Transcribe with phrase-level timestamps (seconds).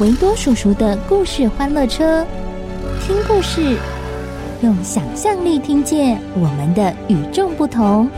[0.00, 2.26] 维多叔叔的故事欢乐车，
[3.02, 3.76] 听故事，
[4.62, 8.08] 用想象力听见我们的与众不同。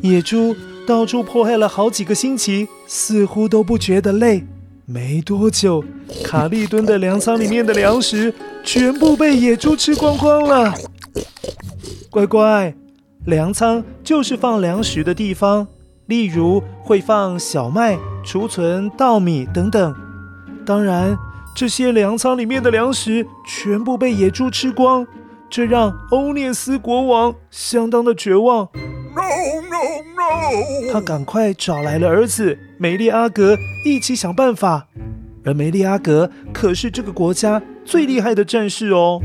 [0.00, 0.56] 野猪。
[0.84, 4.44] 到处迫害了好几个星期，似乎都不觉得累。
[4.84, 5.84] 没多久，
[6.24, 10.74] 卡利敦的粮仓里面的粮食全部被野猪吃光光了。
[12.10, 12.74] 乖乖，
[13.24, 15.66] 粮仓就是放粮食的地方，
[16.06, 19.94] 例如会放小麦、储存稻米等等。
[20.66, 21.16] 当然，
[21.54, 25.06] 这些粮仓里面的粮食全部被野猪吃光，
[25.48, 28.68] 这让欧涅斯国王相当的绝望。
[29.70, 34.88] No, no, 他赶快找来了儿子梅利阿格，一起想办法。
[35.44, 39.20] 而梅利阿格可是这个国家最厉害的战士哦。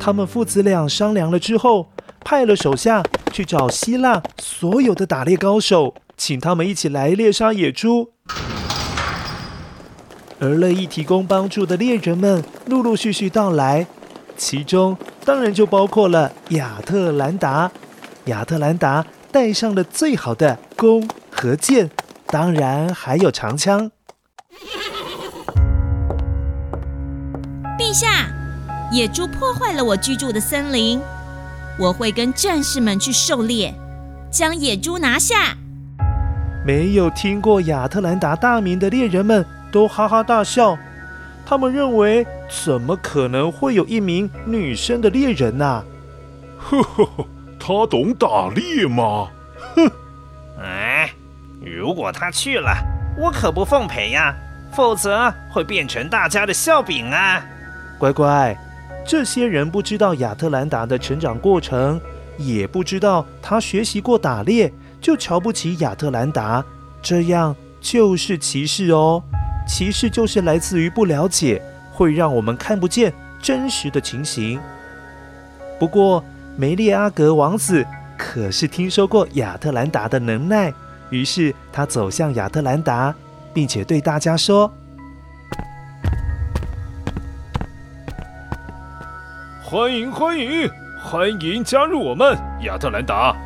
[0.00, 1.90] 他们父子俩商量了之后，
[2.24, 8.10] 派了手下去找希腊所有的打猎高手，请他们一起来猎杀野猪。
[10.40, 13.86] 而乐意提供帮助的猎人们陆陆续续到来。
[14.36, 17.70] 其中当然就包括了亚特兰达。
[18.26, 21.90] 亚特兰达带上了最好的弓和箭，
[22.26, 23.90] 当然还有长枪。
[27.78, 28.28] 陛下，
[28.92, 31.00] 野猪破坏了我居住的森林，
[31.78, 33.74] 我会跟战士们去狩猎，
[34.30, 35.56] 将野猪拿下。
[36.64, 40.78] 没有听过亚特兰达大名的猎人们都哈哈大笑。
[41.44, 42.24] 他们认为，
[42.64, 45.84] 怎么可能会有一名女生的猎人呢、啊？
[46.58, 47.26] 呵呵呵，
[47.58, 49.28] 他懂打猎吗？
[49.74, 49.90] 哼！
[50.62, 51.10] 哎，
[51.64, 52.76] 如果他去了，
[53.18, 54.34] 我可不奉陪呀，
[54.72, 57.42] 否则会变成大家的笑柄啊！
[57.98, 58.56] 乖乖，
[59.04, 62.00] 这些人不知道亚特兰达的成长过程，
[62.36, 66.64] 也不知道他学习过打猎，就瞧不起亚特兰达，
[67.00, 69.22] 这样就是歧视哦。
[69.66, 74.58] 歧视就是来自于不了解，会让我们看不见真实的情形。
[75.78, 76.24] 不过，
[76.56, 77.86] 梅利阿格王子
[78.16, 80.72] 可是听说过亚特兰达的能耐，
[81.10, 83.14] 于是他走向亚特兰达，
[83.52, 84.72] 并且对大家说
[89.62, 90.70] ：“欢迎欢迎
[91.02, 93.36] 欢迎加入我们，亚特兰达！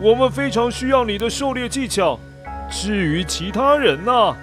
[0.00, 2.18] 我们非常需要你的狩猎技巧。
[2.70, 4.36] 至于其他人呢？”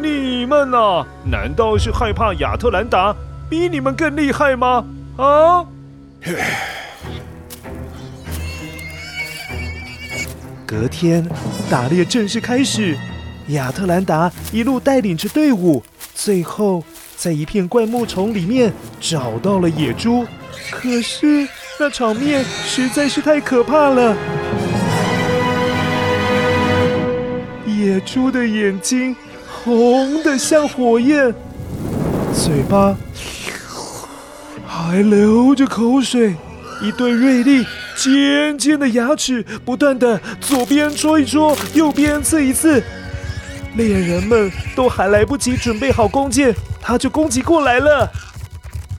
[0.00, 3.14] 你们呐、啊，难道是害怕亚特兰达
[3.48, 4.84] 比你们更厉害吗？
[5.16, 5.64] 啊！
[10.66, 11.28] 隔天，
[11.70, 12.96] 打猎正式开始。
[13.48, 15.82] 亚特兰达一路带领着队伍，
[16.14, 16.82] 最后
[17.16, 20.26] 在一片灌木丛里面找到了野猪。
[20.70, 21.46] 可是
[21.78, 24.16] 那场面实在是太可怕了，
[27.66, 29.14] 野猪的眼睛。
[29.64, 31.34] 红的像火焰，
[32.34, 32.94] 嘴巴
[34.66, 36.36] 还流着口水，
[36.82, 37.66] 一对锐利
[37.96, 42.82] 尖尖的牙齿不断地左边戳一戳，右边刺一刺。
[43.74, 48.06] 猎人们都还来不及准备好弓箭，他就攻击过来了。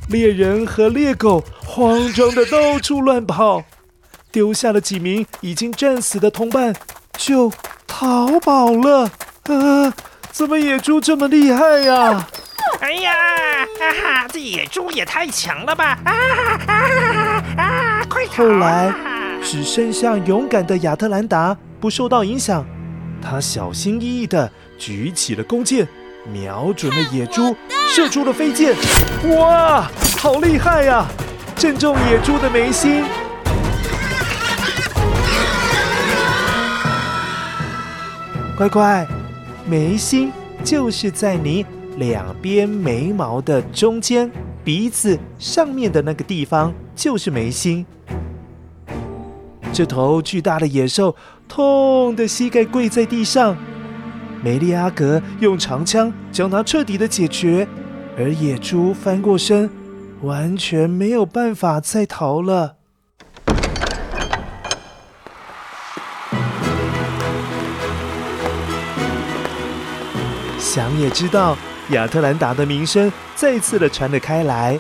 [0.10, 3.64] 猎人和猎狗慌张地到处乱跑，
[4.32, 6.76] 丢下了几名已经战死的同伴，
[7.20, 7.52] 就
[7.86, 9.12] 逃跑了。
[9.44, 9.94] 啊！
[10.36, 12.28] 怎么野猪这么厉害呀、啊？
[12.82, 13.14] 哎呀，
[13.80, 15.98] 哈哈，这野猪也太强了吧！
[16.04, 16.12] 啊
[16.68, 16.74] 啊
[17.56, 18.04] 啊！
[18.10, 18.44] 快逃！
[18.44, 18.94] 后来
[19.42, 22.66] 只剩下勇敢的亚特兰达不受到影响，
[23.22, 25.88] 他小心翼翼地举起了弓箭，
[26.30, 27.56] 瞄准了野猪，
[27.88, 28.76] 射出了飞箭。
[29.38, 29.90] 哇，
[30.20, 31.06] 好厉害呀！
[31.56, 33.06] 正中野猪的眉心。
[38.58, 39.08] 乖乖，
[39.68, 40.32] 眉心
[40.64, 41.66] 就是在你
[41.98, 44.32] 两边眉毛的中间，
[44.64, 47.84] 鼻子上面的那个地方就是眉心。
[49.74, 51.16] 这头巨大的野兽
[51.48, 53.58] 痛的膝盖跪在地上，
[54.44, 57.68] 梅利阿格用长枪将它彻底的解决，
[58.16, 59.68] 而野猪翻过身，
[60.22, 62.76] 完全没有办法再逃了。
[70.76, 71.58] 想也知道，
[71.92, 74.78] 亚特兰达的名声再次的传了开来。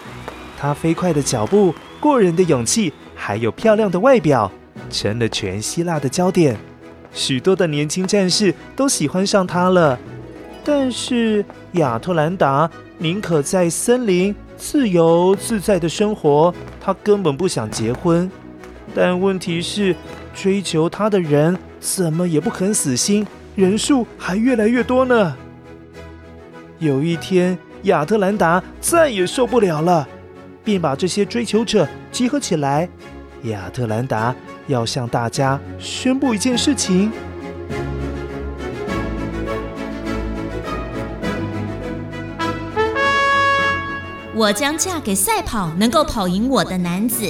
[0.59, 4.51] 他飞快的脚步、过人的勇气，还有漂亮的外表，
[4.89, 6.57] 成了全希腊的焦点。
[7.13, 9.97] 许多的年轻战士都喜欢上他了。
[10.65, 11.45] 但是
[11.75, 18.30] 亚特兰达宁可在森林自由自在的生活，他根本不想结婚。
[18.94, 19.95] 但问题是，
[20.33, 23.25] 追求他的人怎么也不肯死心，
[23.56, 25.38] 人数还越来越多呢。
[26.80, 30.07] 有一天，亚特兰达再也受不了了，
[30.63, 32.89] 便把这些追求者集合起来。
[33.44, 34.36] 亚特兰达
[34.68, 37.12] 要向大家宣布一件事情：
[44.36, 47.25] 我将嫁给赛跑能够跑赢我的男子。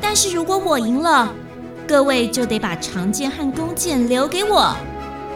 [0.00, 1.32] 但是如果我赢了，
[1.88, 4.76] 各位就得把长剑和弓箭留给我，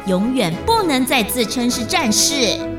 [0.07, 2.69] 永远不能再自称是战士。